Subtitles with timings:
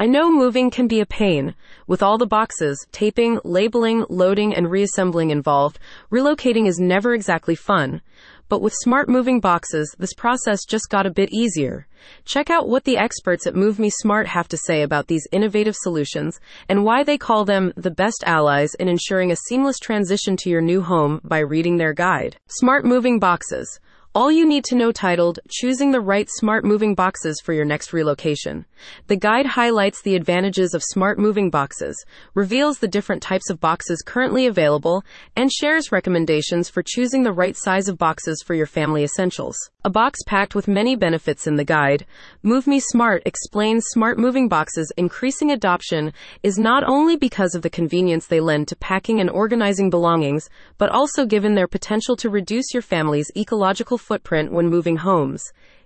[0.00, 1.54] I know moving can be a pain.
[1.86, 5.78] With all the boxes, taping, labeling, loading, and reassembling involved,
[6.10, 8.00] relocating is never exactly fun.
[8.48, 11.86] But with smart moving boxes, this process just got a bit easier.
[12.24, 16.40] Check out what the experts at MoveMe Smart have to say about these innovative solutions
[16.66, 20.62] and why they call them the best allies in ensuring a seamless transition to your
[20.62, 22.38] new home by reading their guide.
[22.46, 23.78] Smart Moving Boxes.
[24.12, 27.92] All you need to know titled Choosing the Right Smart Moving Boxes for Your Next
[27.92, 28.66] Relocation.
[29.06, 32.04] The guide highlights the advantages of smart moving boxes,
[32.34, 35.04] reveals the different types of boxes currently available,
[35.36, 39.56] and shares recommendations for choosing the right size of boxes for your family essentials.
[39.84, 42.04] A box packed with many benefits in the guide,
[42.44, 48.26] MoveMe Smart explains smart moving boxes increasing adoption is not only because of the convenience
[48.26, 52.82] they lend to packing and organizing belongings, but also given their potential to reduce your
[52.82, 55.42] family's ecological footprint when moving homes.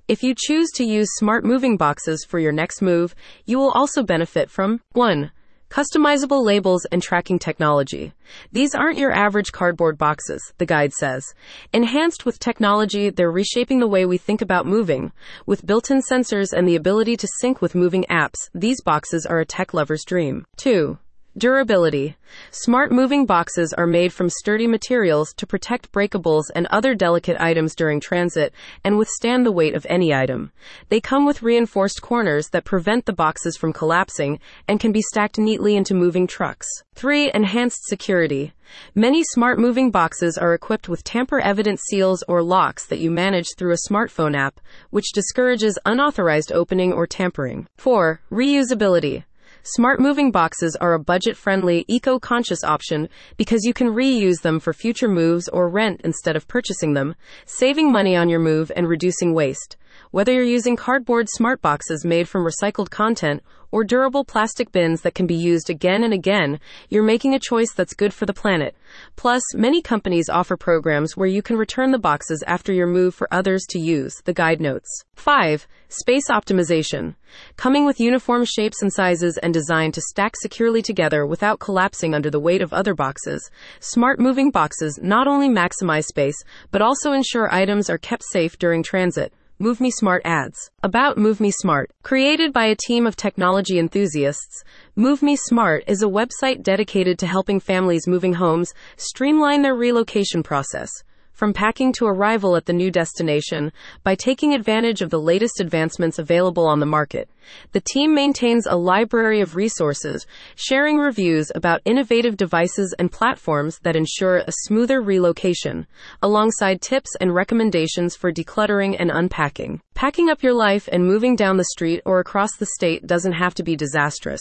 [0.07, 3.15] If you choose to use smart moving boxes for your next move,
[3.47, 5.31] you will also benefit from 1.
[5.71, 8.13] Customizable labels and tracking technology.
[8.53, 11.35] These aren't your average cardboard boxes, the guide says.
[11.73, 15.11] Enhanced with technology, they're reshaping the way we think about moving.
[15.47, 19.41] With built in sensors and the ability to sync with moving apps, these boxes are
[19.41, 20.47] a tech lover's dream.
[20.59, 20.97] 2.
[21.37, 22.17] Durability.
[22.53, 27.75] Smart moving boxes are made from sturdy materials to protect breakables and other delicate items
[27.75, 28.55] during transit
[28.85, 30.53] and withstand the weight of any item.
[30.91, 35.37] They come with reinforced corners that prevent the boxes from collapsing and can be stacked
[35.37, 36.69] neatly into moving trucks.
[36.95, 37.33] 3.
[37.35, 38.53] Enhanced security.
[38.95, 43.57] Many smart moving boxes are equipped with tamper evident seals or locks that you manage
[43.59, 44.61] through a smartphone app,
[44.91, 47.67] which discourages unauthorized opening or tampering.
[47.77, 48.21] 4.
[48.31, 49.25] Reusability.
[49.67, 54.61] Smart moving boxes are a budget friendly, eco conscious option because you can reuse them
[54.61, 57.15] for future moves or rent instead of purchasing them,
[57.47, 59.79] saving money on your move and reducing waste.
[60.11, 63.43] Whether you're using cardboard smart boxes made from recycled content
[63.73, 67.73] or durable plastic bins that can be used again and again, you're making a choice
[67.73, 68.77] that's good for the planet.
[69.17, 73.33] Plus, many companies offer programs where you can return the boxes after your move for
[73.33, 75.05] others to use, the guide notes.
[75.17, 75.67] 5.
[75.89, 77.15] Space optimization.
[77.57, 82.31] Coming with uniform shapes and sizes and designed to stack securely together without collapsing under
[82.31, 86.37] the weight of other boxes, smart moving boxes not only maximize space,
[86.71, 89.33] but also ensure items are kept safe during transit.
[89.61, 90.71] MoveMe Smart adds.
[90.83, 91.93] About MoveMe Smart.
[92.03, 94.65] Created by a team of technology enthusiasts,
[94.99, 100.91] MoveMe Smart is a website dedicated to helping families moving homes streamline their relocation process
[101.35, 103.73] from packing to arrival at the new destination
[104.03, 107.29] by taking advantage of the latest advancements available on the market.
[107.73, 113.97] The team maintains a library of resources, sharing reviews about innovative devices and platforms that
[113.97, 115.87] ensure a smoother relocation,
[116.23, 119.81] alongside tips and recommendations for decluttering and unpacking.
[119.95, 123.55] Packing up your life and moving down the street or across the state doesn't have
[123.55, 124.41] to be disastrous.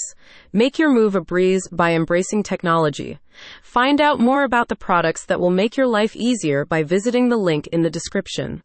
[0.51, 3.19] Make your move a breeze by embracing technology.
[3.63, 7.37] Find out more about the products that will make your life easier by visiting the
[7.37, 8.61] link in the description.